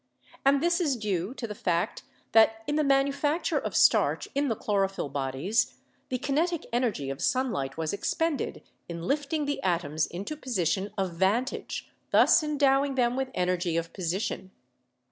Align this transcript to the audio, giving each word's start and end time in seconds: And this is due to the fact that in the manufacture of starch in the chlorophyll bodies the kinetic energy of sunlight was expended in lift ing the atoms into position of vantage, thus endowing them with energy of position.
And 0.43 0.63
this 0.63 0.81
is 0.81 0.95
due 0.95 1.35
to 1.35 1.45
the 1.45 1.53
fact 1.53 2.01
that 2.31 2.63
in 2.65 2.75
the 2.75 2.83
manufacture 2.83 3.59
of 3.59 3.75
starch 3.75 4.27
in 4.33 4.47
the 4.47 4.55
chlorophyll 4.55 5.09
bodies 5.09 5.75
the 6.09 6.17
kinetic 6.17 6.65
energy 6.73 7.11
of 7.11 7.21
sunlight 7.21 7.77
was 7.77 7.93
expended 7.93 8.63
in 8.89 9.03
lift 9.03 9.31
ing 9.31 9.45
the 9.45 9.61
atoms 9.61 10.07
into 10.07 10.35
position 10.35 10.91
of 10.97 11.13
vantage, 11.13 11.87
thus 12.09 12.41
endowing 12.41 12.95
them 12.95 13.15
with 13.15 13.29
energy 13.35 13.77
of 13.77 13.93
position. 13.93 14.49